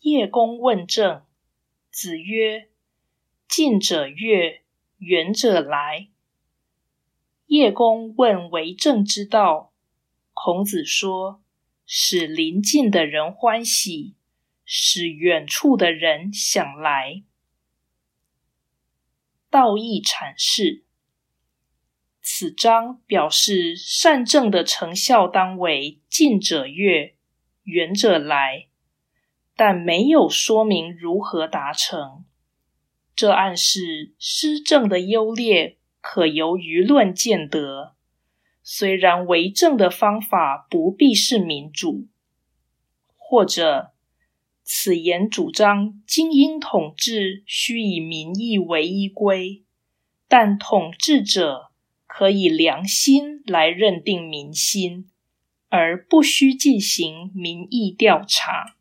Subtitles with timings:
[0.00, 1.26] 叶公问政，
[1.90, 2.70] 子曰
[3.46, 4.62] ：“近者悦，
[4.96, 6.08] 远者来。”
[7.44, 9.74] 叶公问为政之道，
[10.32, 11.42] 孔子说
[11.84, 14.14] ：“使邻近的人欢喜，
[14.64, 17.22] 使远处的人想来。”
[19.50, 20.84] 道义阐释。
[22.22, 27.16] 此章表示善政的成效当为近者悦，
[27.64, 28.69] 远者来，
[29.60, 32.24] 但没有说明如何达成。
[33.14, 37.94] 这暗示施政的优劣可由舆论见得。
[38.62, 42.06] 虽然为政的方法不必是民主，
[43.18, 43.90] 或者
[44.62, 49.62] 此言主张精英统治需以民意为依归，
[50.26, 51.66] 但统治者。
[52.06, 55.08] 可以良心来认定民心，
[55.68, 58.74] 而不需进行民意调查。